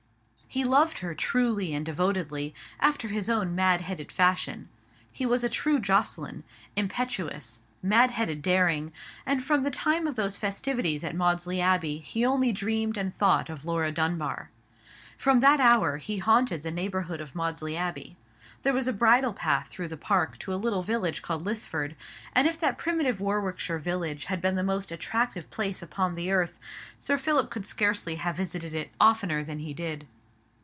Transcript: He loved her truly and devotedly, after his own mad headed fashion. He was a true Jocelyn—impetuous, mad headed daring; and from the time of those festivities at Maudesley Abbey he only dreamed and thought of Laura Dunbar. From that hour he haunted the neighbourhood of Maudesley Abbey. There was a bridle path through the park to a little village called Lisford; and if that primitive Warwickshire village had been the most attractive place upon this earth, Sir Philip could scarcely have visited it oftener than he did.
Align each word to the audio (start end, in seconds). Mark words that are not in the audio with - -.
He 0.53 0.65
loved 0.65 0.97
her 0.97 1.15
truly 1.15 1.73
and 1.73 1.85
devotedly, 1.85 2.53
after 2.81 3.07
his 3.07 3.29
own 3.29 3.55
mad 3.55 3.79
headed 3.79 4.11
fashion. 4.11 4.67
He 5.09 5.25
was 5.25 5.45
a 5.45 5.47
true 5.49 5.79
Jocelyn—impetuous, 5.79 7.61
mad 7.81 8.11
headed 8.11 8.41
daring; 8.41 8.91
and 9.25 9.41
from 9.41 9.63
the 9.63 9.71
time 9.71 10.07
of 10.07 10.15
those 10.15 10.35
festivities 10.35 11.05
at 11.05 11.15
Maudesley 11.15 11.61
Abbey 11.61 11.99
he 11.99 12.25
only 12.25 12.51
dreamed 12.51 12.97
and 12.97 13.15
thought 13.17 13.49
of 13.49 13.63
Laura 13.63 13.93
Dunbar. 13.93 14.49
From 15.17 15.39
that 15.39 15.61
hour 15.61 15.95
he 15.95 16.17
haunted 16.17 16.63
the 16.63 16.69
neighbourhood 16.71 17.21
of 17.21 17.33
Maudesley 17.33 17.77
Abbey. 17.77 18.17
There 18.63 18.73
was 18.73 18.89
a 18.89 18.91
bridle 18.91 19.31
path 19.31 19.69
through 19.69 19.87
the 19.87 19.95
park 19.95 20.37
to 20.39 20.53
a 20.53 20.59
little 20.59 20.81
village 20.81 21.21
called 21.21 21.45
Lisford; 21.45 21.95
and 22.35 22.45
if 22.45 22.59
that 22.59 22.77
primitive 22.77 23.21
Warwickshire 23.21 23.79
village 23.79 24.25
had 24.25 24.41
been 24.41 24.55
the 24.55 24.63
most 24.63 24.91
attractive 24.91 25.49
place 25.49 25.81
upon 25.81 26.15
this 26.15 26.27
earth, 26.27 26.59
Sir 26.99 27.17
Philip 27.17 27.49
could 27.49 27.65
scarcely 27.65 28.15
have 28.17 28.35
visited 28.35 28.73
it 28.75 28.91
oftener 28.99 29.45
than 29.45 29.59
he 29.59 29.73
did. 29.73 30.09